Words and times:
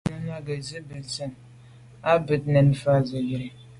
Náná 0.09 0.33
à’ghə̀ 0.37 0.57
zí’jú 0.65 0.81
mbə́zə̄ 0.85 1.27
á 2.11 2.13
gə̄ 2.13 2.21
bút 2.25 2.41
búù 2.45 2.53
nə̀táà 2.53 2.79
fà’ 2.81 2.93
zə̀ 3.09 3.19
á 3.19 3.29
Rə́ə̀. 3.41 3.51